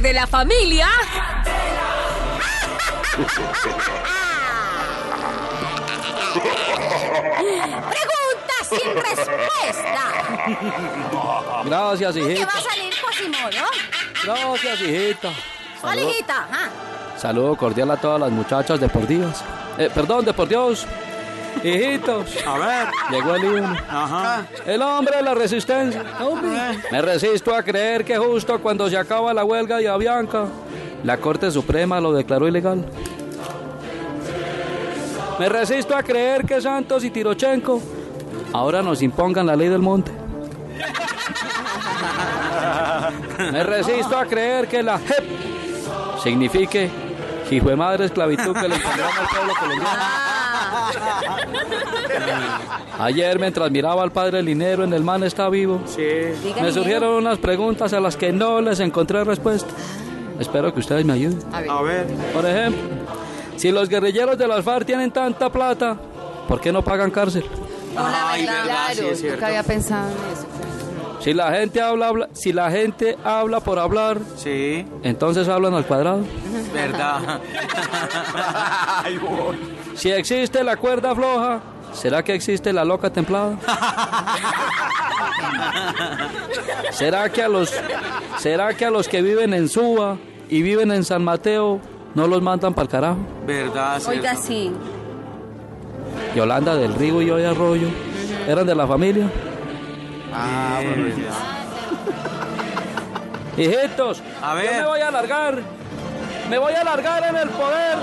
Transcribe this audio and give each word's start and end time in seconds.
parte 0.00 0.08
de 0.08 0.12
la 0.14 0.26
familia. 0.26 0.88
Pregunta 7.60 8.54
sin 8.68 8.94
respuesta. 8.94 10.04
Gracias, 11.64 12.14
¿Qué 12.14 12.20
hijita. 12.20 12.46
va 12.46 12.52
a 12.52 12.60
salir 12.62 12.94
Quasimodo? 13.00 13.66
Gracias, 14.24 14.80
hijita. 14.80 15.30
¿Cuál 15.80 15.96
Salud. 15.98 16.10
hijita? 16.10 16.48
Ah, 16.52 16.68
Saludo 17.18 17.56
cordial 17.56 17.90
a 17.90 17.96
todas 17.96 18.20
las 18.20 18.30
muchachas 18.30 18.80
deportivas. 18.80 19.42
Eh, 19.78 19.90
perdón, 19.94 20.24
de 20.24 20.32
por 20.32 20.48
Dios. 20.48 20.86
Hijitos, 21.62 22.36
A 22.46 22.58
ver. 22.58 22.88
llegó 23.10 23.34
el 23.34 23.44
himno. 23.44 23.76
Ajá. 23.88 24.46
El 24.66 24.80
hombre 24.82 25.16
de 25.16 25.22
la 25.22 25.34
resistencia. 25.34 26.02
Me 26.90 27.02
resisto 27.02 27.54
a 27.54 27.62
creer 27.62 28.04
que 28.04 28.16
justo 28.16 28.58
cuando 28.60 28.88
se 28.88 28.96
acaba 28.96 29.34
la 29.34 29.44
huelga 29.44 29.76
de 29.78 29.88
Avianca, 29.88 30.46
la 31.04 31.16
Corte 31.18 31.50
Suprema 31.50 32.00
lo 32.00 32.12
declaró 32.12 32.48
ilegal. 32.48 32.84
Me 35.38 35.48
resisto 35.48 35.96
a 35.96 36.02
creer 36.02 36.44
que 36.44 36.60
Santos 36.60 37.02
y 37.04 37.10
Tirochenko 37.10 37.80
ahora 38.52 38.82
nos 38.82 39.00
impongan 39.02 39.46
la 39.46 39.56
ley 39.56 39.68
del 39.68 39.80
monte. 39.80 40.12
Me 43.52 43.62
resisto 43.64 44.18
a 44.18 44.26
creer 44.26 44.68
que 44.68 44.82
la 44.82 44.98
JEP 44.98 45.24
signifique 46.22 46.90
hijo 47.56 47.68
de 47.68 47.76
madre 47.76 48.04
esclavitud 48.06 48.52
que 48.54 48.68
le 48.68 48.76
impongan 48.76 49.00
al 49.00 49.26
pueblo 49.28 49.54
colombiano. 49.58 50.00
Ayer, 52.98 53.38
mientras 53.38 53.70
miraba 53.70 54.02
al 54.02 54.12
padre 54.12 54.42
Linero 54.42 54.84
en 54.84 54.92
El 54.92 55.02
Man 55.02 55.22
está 55.24 55.48
vivo, 55.48 55.80
Sí. 55.86 56.02
me 56.60 56.72
surgieron 56.72 57.14
unas 57.14 57.38
preguntas 57.38 57.92
a 57.92 58.00
las 58.00 58.16
que 58.16 58.32
no 58.32 58.60
les 58.60 58.80
encontré 58.80 59.24
respuesta. 59.24 59.70
Espero 60.38 60.72
que 60.72 60.80
ustedes 60.80 61.04
me 61.04 61.14
ayuden. 61.14 61.38
A 61.52 61.82
ver. 61.82 62.06
Por 62.32 62.46
ejemplo, 62.46 62.82
si 63.56 63.70
los 63.70 63.88
guerrilleros 63.88 64.38
de 64.38 64.48
las 64.48 64.64
FARC 64.64 64.86
tienen 64.86 65.10
tanta 65.10 65.50
plata, 65.50 65.96
¿por 66.48 66.60
qué 66.60 66.72
no 66.72 66.82
pagan 66.82 67.10
cárcel? 67.10 67.44
Ay, 67.96 68.46
verdad, 68.46 68.88
sí 68.92 69.04
es 69.04 69.18
cierto. 69.20 69.36
nunca 69.36 69.46
había 69.48 69.62
pensado 69.62 70.08
en 70.08 70.32
eso. 70.32 70.46
Si 71.20 71.34
la 71.34 71.52
gente 71.52 71.80
habla, 71.82 72.08
habla- 72.08 72.28
si 72.32 72.52
la 72.52 72.70
gente 72.70 73.16
habla 73.24 73.60
por 73.60 73.78
hablar, 73.78 74.18
Sí. 74.36 74.86
entonces 75.02 75.48
hablan 75.48 75.74
al 75.74 75.84
cuadrado. 75.86 76.20
Verdad. 76.72 77.40
Si 79.94 80.10
existe 80.10 80.64
la 80.64 80.76
cuerda 80.76 81.14
floja, 81.14 81.60
¿será 81.92 82.22
que 82.22 82.34
existe 82.34 82.72
la 82.72 82.84
loca 82.84 83.10
templada? 83.10 83.56
¿Será 86.90 87.28
que 87.30 87.42
a 87.42 87.48
los 87.48 87.72
será 88.38 88.74
que 88.74 88.84
a 88.86 88.90
los 88.90 89.08
que 89.08 89.22
viven 89.22 89.54
en 89.54 89.68
Suba 89.68 90.16
y 90.48 90.62
viven 90.62 90.90
en 90.90 91.04
San 91.04 91.22
Mateo 91.24 91.80
no 92.14 92.26
los 92.26 92.42
mandan 92.42 92.74
para 92.74 92.84
el 92.84 92.88
carajo? 92.90 93.18
Verdad, 93.46 94.00
Oiga, 94.06 94.34
sí. 94.36 94.72
Yolanda 96.34 96.74
del 96.76 96.94
Rigo 96.94 97.22
y 97.22 97.30
Hoy 97.30 97.44
Arroyo 97.44 97.88
eran 98.48 98.66
de 98.66 98.74
la 98.74 98.86
familia. 98.86 99.30
Ah, 100.32 100.80
bueno, 100.82 101.08
ya. 101.16 101.32
Hijitos, 103.62 104.22
A 104.42 104.50
yo 104.50 104.54
ver. 104.56 104.80
me 104.80 104.86
voy 104.86 105.00
a 105.00 105.08
alargar. 105.08 105.62
Me 106.48 106.58
voy 106.58 106.72
a 106.72 106.80
alargar 106.80 107.24
en 107.24 107.36
el 107.36 107.48
poder. 107.50 107.98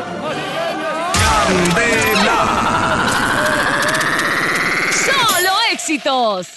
Solo 5.05 5.49
éxitos. 5.71 6.47